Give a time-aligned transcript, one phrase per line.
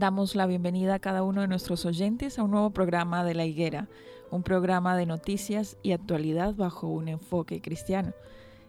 [0.00, 3.44] Damos la bienvenida a cada uno de nuestros oyentes a un nuevo programa de La
[3.44, 3.86] Higuera,
[4.30, 8.14] un programa de noticias y actualidad bajo un enfoque cristiano.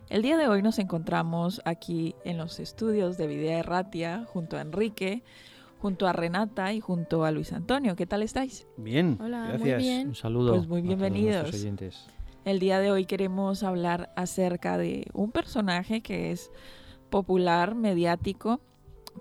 [0.10, 4.62] El día de hoy nos encontramos aquí en los estudios de Videa Erratia junto a
[4.62, 5.24] Enrique,
[5.80, 7.96] junto a Renata y junto a Luis Antonio.
[7.96, 8.68] ¿Qué tal estáis?
[8.76, 9.62] Bien, Hola, gracias.
[9.62, 10.08] muy bien.
[10.10, 10.56] Un saludo.
[10.56, 11.54] Pues muy a todos bienvenidos.
[11.54, 12.08] oyentes.
[12.44, 16.52] El día de hoy queremos hablar acerca de un personaje que es
[17.10, 18.60] popular, mediático,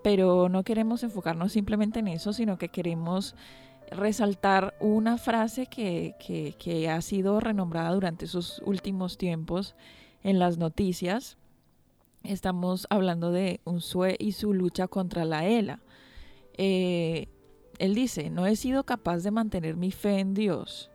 [0.03, 3.35] pero no queremos enfocarnos simplemente en eso, sino que queremos
[3.91, 9.75] resaltar una frase que, que- que ha sido renombrada durante sus últimos tiempos
[10.23, 11.37] en las noticias.
[12.23, 15.81] Estamos hablando de Unsue y su lucha contra la ELA.
[16.57, 17.27] Eh,
[17.79, 20.91] él dice, no he sido capaz de mantener mi fe en Dios.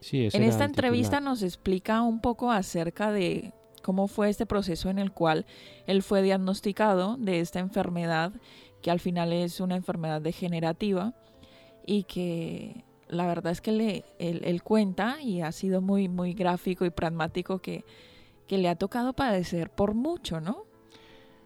[0.00, 3.52] Sí, En esta entrevista nos explica un poco acerca de
[3.88, 5.46] cómo fue este proceso en el cual
[5.86, 8.34] él fue diagnosticado de esta enfermedad,
[8.82, 11.14] que al final es una enfermedad degenerativa
[11.86, 16.90] y que la verdad es que él cuenta y ha sido muy, muy gráfico y
[16.90, 17.86] pragmático que,
[18.46, 20.66] que le ha tocado padecer por mucho, ¿no?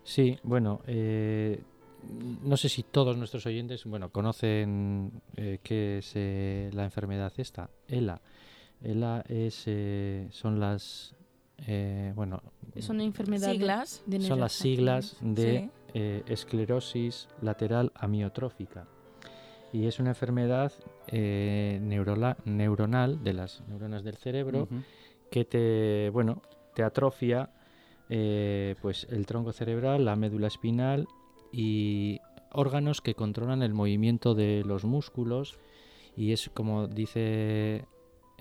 [0.03, 1.63] Sí, bueno, eh,
[2.43, 7.71] no sé si todos nuestros oyentes, bueno, conocen eh, qué es eh, la enfermedad esta,
[7.87, 8.21] ELA.
[8.83, 11.15] ELA es, eh, son las,
[11.67, 12.43] eh, bueno,
[13.53, 14.03] Siglas.
[14.07, 15.71] de son las siglas de Sí.
[15.95, 18.87] eh, esclerosis lateral amiotrófica.
[19.73, 20.73] Y es una enfermedad
[21.09, 24.69] eh, neurola- neuronal de las neuronas del cerebro
[25.31, 26.43] que te, bueno,
[26.75, 27.51] te atrofia
[28.11, 31.07] eh, pues el tronco cerebral, la médula espinal
[31.53, 32.21] y
[32.51, 35.59] órganos que controlan el movimiento de los músculos
[36.17, 37.87] y es como dice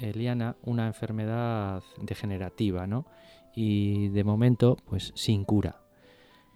[0.02, 3.06] Eliana una enfermedad degenerativa, ¿no?
[3.56, 5.82] Y de momento pues sin cura,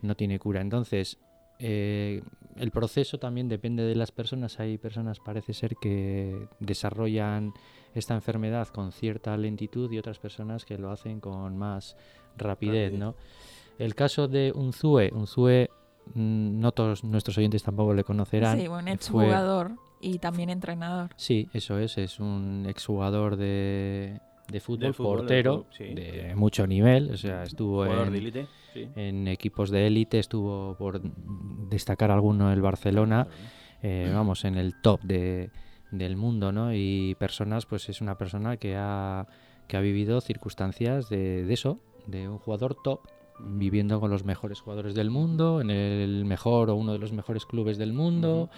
[0.01, 0.61] no tiene cura.
[0.61, 1.17] Entonces
[1.59, 2.21] eh,
[2.57, 4.59] el proceso también depende de las personas.
[4.59, 7.53] Hay personas, parece ser, que desarrollan
[7.93, 11.95] esta enfermedad con cierta lentitud y otras personas que lo hacen con más
[12.37, 12.99] rapidez, Rapidez.
[12.99, 13.15] ¿no?
[13.77, 15.69] El caso de Unzue, Unzue,
[16.13, 18.59] mm, no todos nuestros oyentes tampoco le conocerán.
[18.59, 19.71] Sí, un fue- exjugador
[20.05, 21.09] y también entrenador.
[21.15, 25.93] Sí, eso es, es un exjugador de, de fútbol, fútbol, de portero, fútbol, sí.
[25.95, 28.87] de mucho nivel, o sea, estuvo en, de élite, sí.
[28.95, 33.27] en equipos de élite, estuvo por destacar alguno el Barcelona,
[33.81, 35.49] eh, vamos, en el top de,
[35.91, 36.73] del mundo, ¿no?
[36.73, 39.27] Y personas, pues es una persona que ha,
[39.67, 42.99] que ha vivido circunstancias de, de eso, de un jugador top,
[43.39, 47.45] viviendo con los mejores jugadores del mundo, en el mejor o uno de los mejores
[47.45, 48.49] clubes del mundo,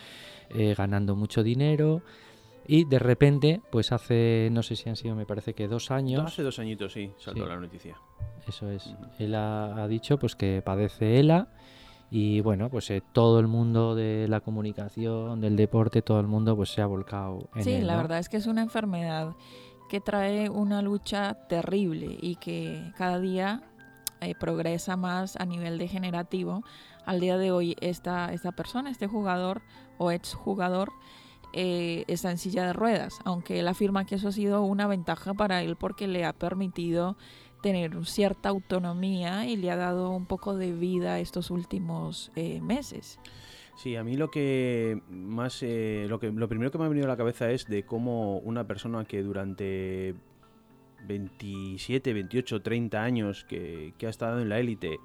[0.50, 2.01] eh, ganando mucho dinero.
[2.69, 6.24] Y de repente, pues hace, no sé si han sido, me parece que dos años,
[6.25, 7.50] Hace dos añitos, sí, saltó Sí.
[7.50, 7.95] la noticia.
[8.47, 8.94] eso es.
[9.19, 11.47] Él ha, ha dicho pues que padece ELA
[12.12, 16.56] y bueno, pues eh, todo el mundo de la comunicación, del deporte, todo el mundo
[16.56, 18.01] pues se ha volcado en Sí, él, la ¿no?
[18.03, 19.35] verdad es que es una enfermedad
[19.89, 23.63] que trae una lucha terrible y que cada día
[24.21, 26.63] eh, progresa más a nivel degenerativo.
[27.05, 29.61] Al día de hoy esta, esta persona, este jugador
[29.97, 30.91] o exjugador,
[31.53, 35.33] eh, está en silla de ruedas, aunque él afirma que eso ha sido una ventaja
[35.33, 37.17] para él porque le ha permitido
[37.61, 43.19] tener cierta autonomía y le ha dado un poco de vida estos últimos eh, meses.
[43.75, 47.05] Sí, a mí lo que más, eh, lo que lo primero que me ha venido
[47.05, 50.15] a la cabeza es de cómo una persona que durante
[51.05, 54.97] 27, 28, 30 años que, ha estado en la élite,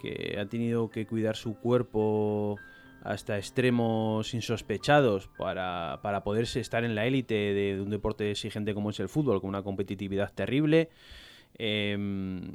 [0.00, 2.58] que ha tenido que cuidar su cuerpo
[3.02, 8.72] hasta extremos insospechados para, para poderse estar en la élite de, de un deporte exigente
[8.72, 10.88] como es el fútbol, con una competitividad terrible,
[11.58, 12.54] em,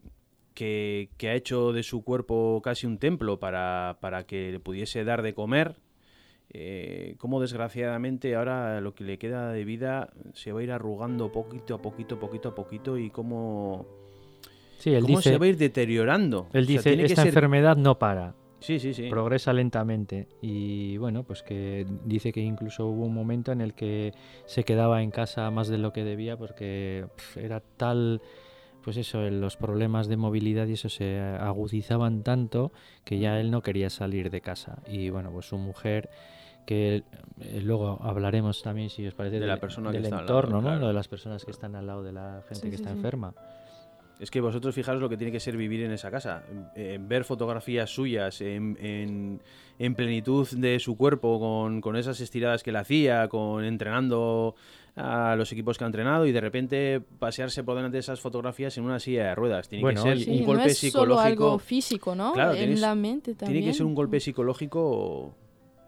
[0.56, 5.04] que, que ha hecho de su cuerpo casi un templo para, para que le pudiese
[5.04, 5.76] dar de comer,
[6.52, 11.32] eh, como desgraciadamente ahora lo que le queda de vida se va a ir arrugando
[11.32, 13.86] poquito a poquito, poquito a poquito y cómo,
[14.80, 16.48] Sí, él cómo dice, se va a ir deteriorando.
[16.54, 19.10] él O sea, dice esta ser- enfermedad no para, Sí, sí, sí.
[19.10, 20.28] progresa lentamente.
[20.42, 24.14] Y bueno, pues que dice que incluso hubo un momento en el que
[24.48, 28.22] se quedaba en casa más de lo que debía porque pf, era tal,
[28.84, 32.72] pues eso, los problemas de movilidad y eso se agudizaban tanto
[33.06, 34.82] que ya él no quería salir de casa.
[34.88, 36.10] Y bueno, pues su mujer
[36.70, 37.04] que
[37.42, 40.26] eh, luego hablaremos también, si os parece, De la del- persona que del está al
[40.28, 40.68] lado, entorno, ¿no?
[40.68, 40.80] claro.
[40.82, 42.92] Lo de las personas que están al lado de la gente Sí, que sí, está
[42.92, 42.96] sí.
[42.98, 43.34] enferma.
[44.20, 46.44] Es que vosotros fijaros lo que tiene que ser vivir en esa casa.
[46.76, 49.42] Eh, ver fotografías suyas en, en-
[49.80, 54.56] en plenitud de su cuerpo, con, con esas estiradas que él hacía, con entrenando
[54.96, 58.78] a los equipos que ha entrenado y de repente pasearse por delante de esas fotografías
[58.78, 59.70] en una silla de ruedas.
[59.70, 61.26] Tiene Bueno, que ser Sí, un no golpe es solo psicológico.
[61.46, 62.34] algo físico, ¿no?
[62.34, 63.62] Claro, en tienes- la mente también.
[63.62, 65.34] Tiene que ser un golpe psicológico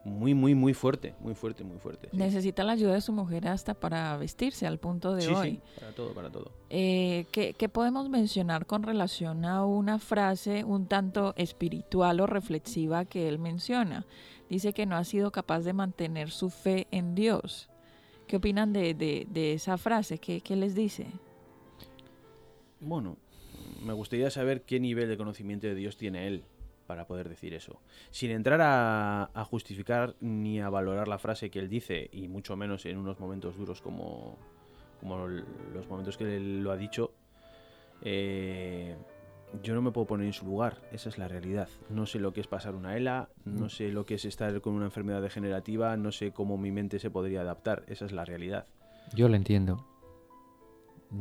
[0.03, 1.13] muy, muy, muy fuerte.
[1.19, 2.09] Muy fuerte, muy fuerte.
[2.11, 2.17] sí.
[2.17, 5.51] Necesita la ayuda de su mujer hasta para vestirse al punto de Sí, hoy.
[5.51, 6.51] sí, para todo, para todo.
[6.69, 13.05] Eh, ¿qué, qué podemos mencionar con relación a una frase un tanto espiritual o reflexiva
[13.05, 14.05] que él menciona?
[14.49, 17.69] Dice que no ha sido capaz de mantener su fe en Dios.
[18.27, 20.17] ¿Qué opinan de, de- de esa frase?
[20.17, 21.07] ¿Qué, qué les dice?
[22.79, 23.17] Bueno,
[23.83, 26.43] me gustaría saber qué nivel de conocimiento de Dios tiene él
[26.91, 27.79] para poder decir eso.
[28.09, 32.57] Sin entrar a, a justificar ni a valorar la frase que él dice, y mucho
[32.57, 34.37] menos en unos momentos duros como,
[35.73, 37.13] los momentos que él lo ha dicho,
[38.01, 38.97] eh,
[39.63, 41.69] yo no me puedo poner en su lugar, esa es la realidad.
[41.89, 44.73] No sé lo que es pasar una ELA, no sé lo que es estar con
[44.73, 48.65] una enfermedad degenerativa, no sé cómo mi mente se podría adaptar, esa es la realidad.
[49.15, 49.90] Yo lo entiendo.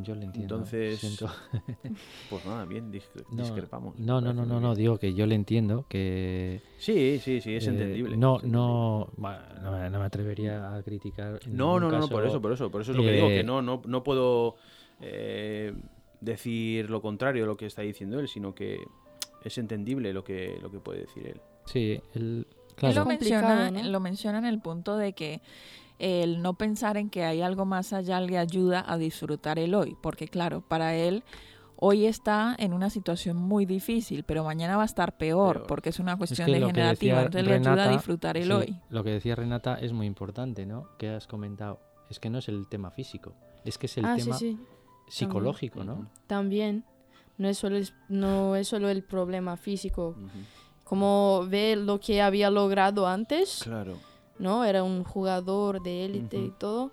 [0.02, 0.54] Yo lo entiendo.
[0.54, 1.28] Entonces, Siento-
[2.30, 3.98] Pues nada, bien, discre- No, discrepamos.
[3.98, 6.62] No, no, no, no, no, digo que yo le entiendo, que...
[6.78, 8.16] Sí, sí, sí, es eh, entendible.
[8.16, 11.40] No, es no, bueno, no, me- no me atrevería a criticar.
[11.48, 13.36] No, no, no, no, por eso, por eso, por eso es lo que digo, eh,
[13.38, 14.54] que no, no, no puedo
[15.00, 15.74] eh,
[16.20, 18.78] decir lo contrario de lo que está diciendo él, sino que
[19.42, 21.40] es entendible lo que, lo que puede decir él.
[21.66, 22.46] Sí, Él
[22.76, 22.94] claro.
[22.94, 23.88] lo complicado, menciona, ¿no?
[23.88, 25.40] lo menciona en el punto de que
[26.00, 29.96] el no pensar en que hay algo más allá le ayuda a disfrutar el hoy,
[30.00, 31.22] porque claro, para él
[31.76, 35.66] hoy está en una situación muy difícil, pero mañana va a estar peor, Peor.
[35.66, 38.52] porque es una Es cuestión lo que degenerativa, entonces le ayuda a disfrutar el sí,
[38.52, 38.76] hoy.
[38.90, 40.88] Lo que decía Renata es muy importante, ¿no?
[40.98, 41.80] Que has comentado.
[42.10, 44.66] Es que no es el tema físico, es que es el ah, tema sí, sí.
[45.08, 45.94] psicológico, ¿no?
[45.94, 46.84] Ujú, También.
[47.38, 50.08] No es, solo el, no es solo el problema físico.
[50.18, 50.28] ujú.
[50.84, 53.96] Como ve lo que había logrado antes, Claro.
[54.40, 54.64] ¿No?
[54.64, 56.90] Era un jugador de élite y todo.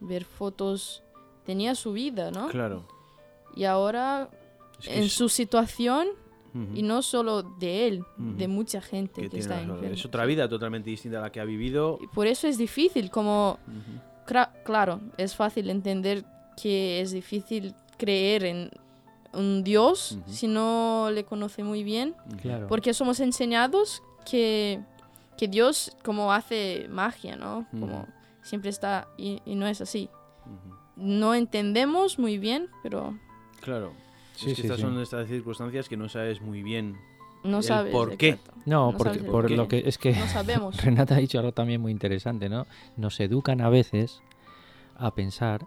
[0.00, 1.02] Ver fotos.
[1.46, 2.48] Tenía su vida, ¿no?
[2.48, 2.84] Claro.
[3.56, 4.28] Y ahora,
[4.80, 6.08] Es que en es- su situación,
[6.74, 9.86] y no solo de él, de mucha gente que que, está enferma.
[9.88, 11.98] Es otra vida totalmente distinta a la que ha vivido.
[12.02, 13.58] Y por eso es difícil, como,
[14.64, 16.24] claro, es fácil entender
[16.60, 18.70] que es difícil creer en
[19.32, 22.14] un Dios si no le conoce muy bien.
[22.42, 22.66] Claro.
[22.66, 24.80] porque somos enseñados que,
[25.40, 27.66] que Dios como hace magia, ¿no?
[27.70, 28.06] Como
[28.42, 30.10] siempre está y, y no es así.
[30.96, 33.18] No entendemos muy bien, pero
[33.62, 33.92] Claro.
[34.36, 34.82] Sí, es que sí, estas sí.
[34.82, 36.96] son estas circunstancias que no sabes muy bien.
[37.42, 37.92] no El sabes.
[37.92, 38.28] por qué.
[38.30, 38.52] exacto.
[38.66, 40.76] No, No porque sabes por lo que es que No sabemos.
[40.84, 42.66] Renata ha dicho algo también muy interesante, ¿no?
[42.98, 44.20] Nos educan a veces
[44.98, 45.66] a pensar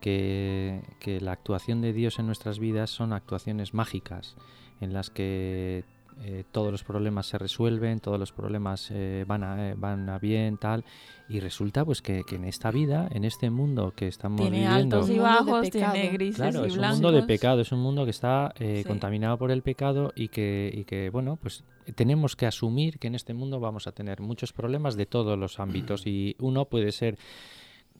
[0.00, 4.36] que, que la actuación de Dios en nuestras vidas son actuaciones mágicas,
[4.80, 5.82] en las que
[6.22, 10.18] eh, todos los problemas se resuelven, todos los problemas eh, van, a, eh, van a
[10.18, 10.84] bien, tal,
[11.28, 14.96] y resulta pues que, que en esta vida, en este mundo que estamos Tiene viviendo,
[14.96, 18.04] altos y bajos, tiene grises Claro, y es un mundo de pecado, es un mundo
[18.04, 18.88] que está eh, Sí.
[18.88, 23.14] contaminado por el pecado y que, y que, bueno, pues tenemos que asumir que en
[23.14, 26.06] este mundo vamos a tener muchos problemas de todos los ámbitos.
[26.06, 27.16] Y uno puede ser,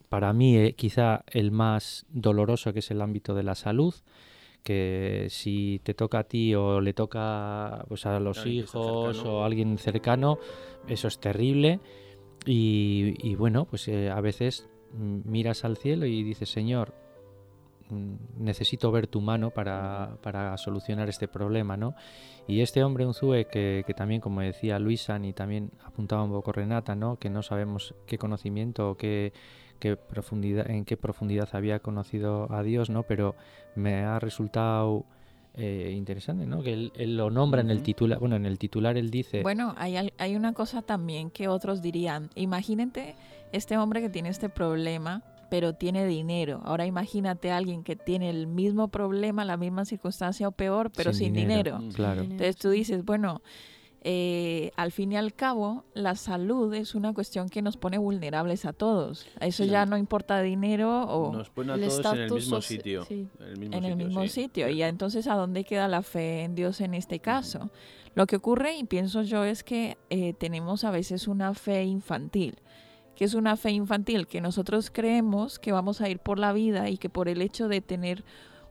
[0.08, 3.94] para mí, eh, quizá el más doloroso, que es el ámbito de la salud,
[4.62, 9.46] que si te toca a ti o le toca pues, a los hijos o a
[9.46, 10.38] alguien cercano,
[10.86, 11.80] eso es terrible.
[12.46, 16.94] Y, y bueno, pues eh, a veces miras al cielo y dices, Señor,
[17.90, 21.94] mm, necesito ver tu mano para, para solucionar este problema, ¿no?
[22.46, 26.52] Y este hombre Unzue, que, que también, como decía Luisan y también apuntaba un poco
[26.52, 27.18] Renata, ¿no?
[27.18, 29.32] Que no sabemos qué conocimiento o qué,
[29.78, 33.02] qué profundidad, en qué profundidad había conocido a Dios, ¿no?
[33.04, 33.34] Pero
[33.74, 35.04] me ha resultado
[35.54, 36.62] eh, interesante, ¿no?
[36.62, 39.74] Que él, él lo nombra en el titular, bueno, en el titular él dice, Bueno,
[39.76, 42.30] hay, hay una cosa también que otros dirían.
[42.34, 43.16] Imagínate
[43.52, 46.60] este hombre que tiene este problema, pero tiene dinero.
[46.64, 51.12] Ahora imagínate a alguien que tiene el mismo problema, la misma circunstancia o peor, pero
[51.12, 51.78] sin, Sin dinero.
[51.78, 51.94] dinero.
[51.94, 52.20] Claro.
[52.22, 53.40] Entonces tú dices, bueno,
[54.02, 58.64] eh, al fin y al cabo, la salud es una cuestión que nos pone vulnerables
[58.64, 59.26] a todos.
[59.40, 59.70] Eso Sí.
[59.70, 63.04] ya no importa dinero o Nos pone a El todos en el estatus mismo sitio.
[63.04, 63.26] sí.
[63.40, 64.28] En el mismo en el sitio, mismo sí.
[64.28, 64.68] sitio.
[64.68, 67.70] Y entonces, ¿a dónde queda la fe en Dios en este caso?
[68.14, 72.56] Lo que ocurre, y pienso yo, es que eh, tenemos a veces una fe infantil.
[73.16, 74.28] que es una fe infantil?
[74.28, 77.66] Que nosotros creemos que vamos a ir por la vida y que por el hecho
[77.66, 78.22] de tener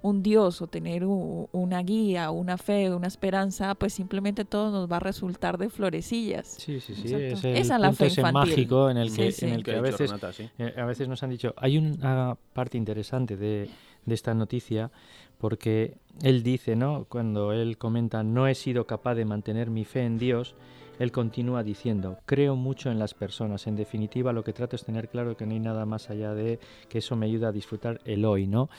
[0.01, 4.89] un Dios o tener u- una guía, una fe, una esperanza, pues simplemente todo nos
[4.92, 6.48] va a resultar de florecillas.
[6.48, 7.13] Sí, sí, sí.
[7.13, 8.34] Es el Esa es la fe infantil.
[8.34, 9.46] mágico en el Sí, que, sí.
[9.46, 10.50] en el Que a veces, Renata, sí.
[10.60, 11.54] eh, a veces nos han dicho.
[11.58, 13.70] Hay una parte interesante de,
[14.06, 14.92] de esta noticia
[15.39, 17.06] porque él dice, ¿no?
[17.10, 20.56] Cuando él comenta, no he sido capaz de mantener mi fe en Dios,
[21.00, 23.68] él continúa diciendo, creo mucho en las personas.
[23.68, 26.60] En definitiva, lo que trato es tener claro que no hay nada más allá de
[26.89, 28.70] que eso me ayuda a disfrutar el hoy, ¿no?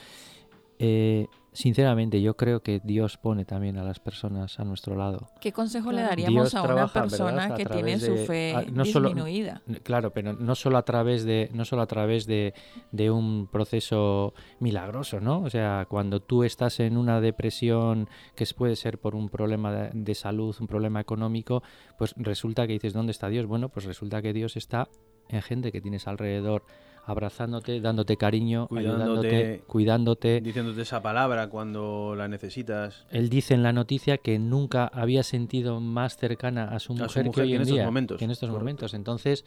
[0.78, 5.28] Eh, sinceramente, yo creo que Dios pone también a las personas a nuestro lado.
[5.40, 9.08] ¿Qué consejo le daríamos Dios a una persona que tiene su fe a- no solo-
[9.08, 9.60] disminuida?
[9.82, 12.54] Claro, pero no solo a través de, no solo a través de,
[12.92, 15.40] de un proceso milagroso, ¿no?
[15.40, 19.90] O sea, cuando tú estás en una depresión que puede ser por un problema de,
[19.92, 21.62] de salud, un problema económico,
[21.98, 23.46] pues resulta que dices, ¿dónde está Dios?
[23.46, 24.88] Bueno, pues resulta que Dios está
[25.28, 26.64] en gente que tienes alrededor,
[27.08, 29.02] abrazándote, dándote cariño, Cuidándote.
[29.28, 30.40] ayudándote, cuidándote.
[30.42, 33.06] Diciéndote esa palabra cuando la necesitas.
[33.10, 37.22] Él dice en la noticia que nunca había sentido más cercana a su su mujer,
[37.22, 38.60] que mujer hoy en en estos día, momentos, que en estos correcto.
[38.60, 38.94] momentos.
[38.94, 39.44] Entonces,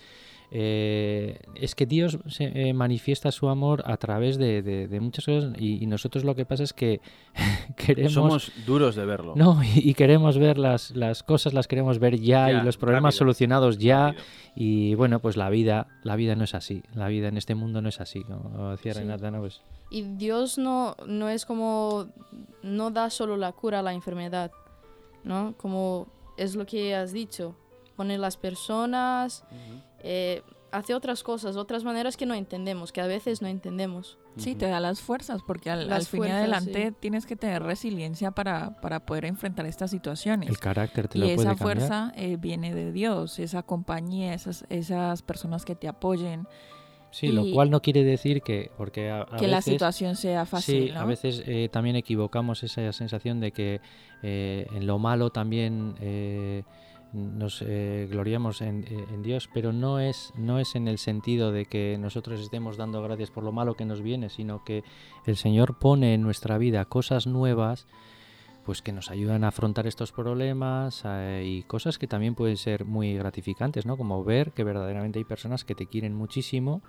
[0.53, 5.25] eh, es que Dios se, eh, manifiesta su amor a través de, de- de muchas
[5.25, 7.00] cosas y, y nosotros lo que pasa es que
[7.77, 8.13] queremos...
[8.13, 9.34] Somos duros de verlo.
[9.36, 12.77] no, y, y queremos ver las, las cosas, las queremos ver ya, Ya, y los
[12.77, 14.08] problemas rápido, solucionados ya.
[14.08, 14.24] Rápido.
[14.55, 16.84] Y bueno, pues la vida, la vida no es así.
[16.93, 18.22] La vida en este mundo no es así.
[18.24, 19.00] Como decía Sí.
[19.00, 19.39] Renata, ¿no?
[19.39, 22.08] Pues, Y Dios no, no es como,
[22.62, 24.51] no da solo la cura a la enfermedad,
[25.24, 25.53] ¿no?
[25.58, 27.55] Como es lo que has dicho,
[28.01, 29.43] pone las personas,
[30.00, 30.41] eh,
[30.72, 34.17] hace otras cosas, otras maneras que no entendemos, que a veces no entendemos.
[34.38, 36.96] Sí, te da las fuerzas, porque al, al fin y adelante sí.
[37.00, 40.50] tienes que tener resiliencia para, para poder enfrentar estas situaciones.
[40.50, 41.77] el carácter te y lo puede esa cambiar.
[41.77, 46.48] fuerza eh, viene de Dios, esa compañía, esas, esas personas que te apoyen,
[47.13, 50.15] Sí, lo y- cual no quiere decir que, porque a, a que la veces, situación
[50.15, 51.01] sea fácil, sí, ¿no?
[51.01, 53.81] a veces eh, también equivocamos esa sensación de que
[54.24, 56.63] eh, en lo malo también eh,
[57.13, 61.65] nos eh, gloriamos en, en Dios, pero no es, no es en el sentido de
[61.65, 64.84] que nosotros estemos dando gracias por lo malo que nos viene, sino que
[65.25, 67.88] el Señor pone en nuestra vida cosas nuevas
[68.65, 72.86] pues que nos ayudan a afrontar estos problemas eh, y cosas que también pueden ser
[72.86, 73.98] muy gratificantes, ¿no?
[73.98, 76.82] Como ver que verdaderamente hay personas que te quieren muchísimo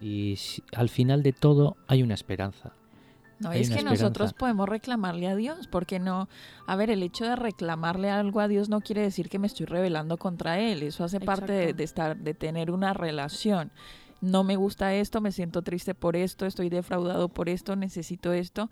[0.00, 0.38] y
[0.74, 2.72] al final de todo hay una esperanza.
[3.42, 6.28] No, es que nosotros podemos reclamarle a Dios, porque no,
[6.66, 9.66] a ver, el hecho de reclamarle algo a Dios no quiere decir que me estoy
[9.66, 13.72] rebelando contra Él, eso hace parte de estar, de tener una relación.
[14.20, 18.70] No me gusta esto, me siento triste por esto, estoy defraudado por esto, necesito esto.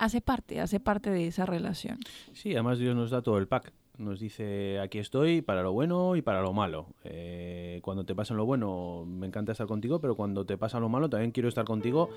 [0.00, 1.98] Hace parte, hace parte de esa relación.
[2.32, 3.70] Sí, además Dios nos da todo el pack.
[3.98, 6.86] Nos dice, aquí estoy para lo bueno y para lo malo.
[7.04, 10.88] Eh, cuando te pasa lo bueno, me encanta estar contigo, pero cuando te pasa lo
[10.88, 12.08] malo, también quiero estar contigo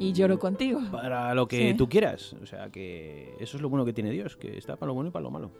[0.00, 0.80] Y lloro contigo.
[0.90, 1.76] para lo que Sí.
[1.76, 2.34] tú quieras.
[2.42, 5.10] O sea, que eso es lo bueno que tiene Dios, que está para lo bueno
[5.10, 5.52] y para lo malo.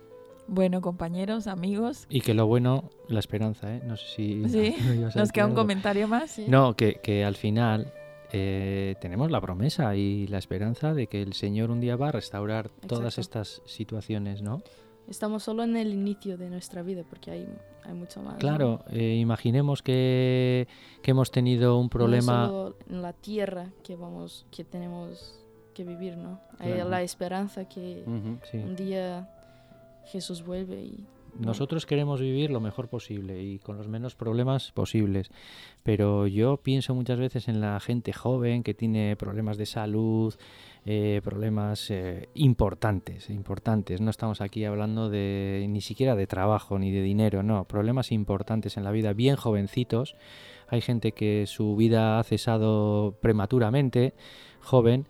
[0.48, 3.82] Bueno, compañeros, amigos, Y que lo bueno, la esperanza, ¿eh?
[3.86, 4.48] No sé si...
[4.48, 4.74] Sí,
[5.14, 6.32] nos queda un comentario más.
[6.32, 6.46] Sí.
[6.48, 7.92] No, que, que al final
[8.32, 12.12] eh, tenemos la promesa y la esperanza de que el Señor un día va a
[12.12, 13.20] restaurar todas Exacto.
[13.40, 14.62] estas situaciones, ¿no?
[15.08, 17.48] Estamos solo en el inicio de nuestra vida porque hay,
[17.84, 18.34] hay mucho más.
[18.34, 18.38] ¿no?
[18.38, 20.68] Claro, eh, imaginemos que,
[21.02, 22.46] que hemos tenido un No es problema...
[22.46, 25.34] solo en la tierra que vamos, que tenemos
[25.72, 26.40] que vivir, ¿no?
[26.58, 26.90] Hay Claro.
[26.90, 28.38] la esperanza que Ujú.
[28.50, 28.58] Sí.
[28.58, 29.30] un día
[30.06, 31.06] Jesús vuelve y
[31.38, 35.30] Nosotros queremos vivir lo mejor posible y con los menos problemas posibles,
[35.84, 40.34] pero yo pienso muchas veces en la gente joven que tiene problemas de salud,
[40.84, 44.00] eh, problemas eh, importantes, importantes.
[44.00, 48.76] No estamos aquí hablando de ni siquiera de trabajo ni de dinero, no, problemas importantes
[48.76, 50.16] en la vida, bien jovencitos.
[50.66, 54.14] Hay gente que su vida ha cesado prematuramente,
[54.60, 55.06] joven.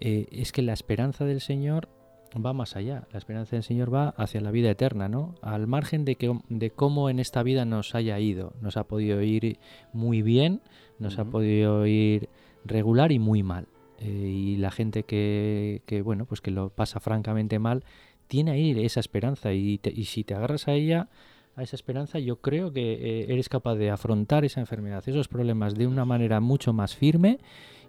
[0.00, 1.88] Eh, es que la esperanza del Señor
[2.34, 3.06] va más allá.
[3.12, 5.34] La esperanza del Señor va hacia la vida eterna, ¿no?
[5.42, 8.54] Al margen de, que, de cómo en esta vida nos haya ido.
[8.60, 9.58] Nos ha podido ir
[9.92, 10.60] muy bien,
[10.98, 12.28] nos ha podido ir
[12.64, 13.68] regular y muy mal.
[14.00, 17.84] Eh, y la gente que, que, bueno, pues que lo pasa francamente mal,
[18.26, 19.52] tiene ahí esa esperanza.
[19.52, 21.08] Y, y si te agarras a ella,
[21.56, 25.74] a esa esperanza, yo creo que eh, eres capaz de afrontar esa enfermedad, esos problemas
[25.74, 27.38] de una manera mucho más firme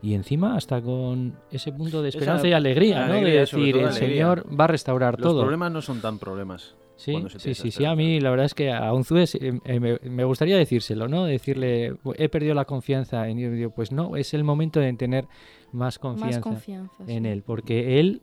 [0.01, 3.15] y encima hasta con ese punto de esperanza y alegría, ¿no?
[3.15, 5.33] de decir, el Señor va a restaurar todo.
[5.33, 6.75] Los problemas no son tan problemas.
[6.95, 10.23] Sí, sí, sí, sí, a mí la verdad es que a Unzúe eh, eh, me,
[10.25, 11.23] gustaría decírselo, ¿no?
[11.23, 15.25] Decirle, he perdido la confianza en Dios, pues no, es el momento de tener
[15.71, 16.41] más confianza,
[17.07, 18.21] en Él, porque Él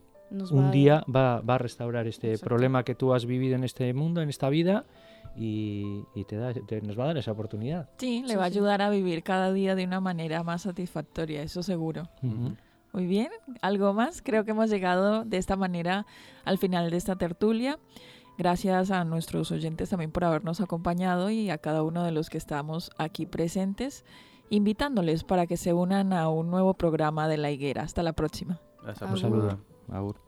[0.51, 4.21] un día va, va, a restaurar este problema que tú has vivido en este mundo,
[4.21, 4.85] en esta vida,
[5.37, 6.53] y, te, da,
[6.83, 7.91] nos va a dar esa oportunidad.
[7.99, 11.63] Sí, le va a ayudar a vivir cada día de una manera más satisfactoria, eso
[11.63, 12.09] seguro.
[12.93, 13.29] Muy bien,
[13.61, 14.23] ¿algo más?
[14.23, 16.07] Creo que hemos llegado de esta manera
[16.45, 17.79] al final de esta tertulia.
[18.39, 22.39] Gracias a nuestros oyentes también por habernos acompañado y a cada uno de los que
[22.39, 24.05] estamos aquí presentes,
[24.51, 27.83] invitándoles para que se unan a un nuevo programa de La Higuera.
[27.83, 28.61] Hasta la próxima.
[28.85, 29.59] Hasta la próxima.
[29.89, 30.26] Agur.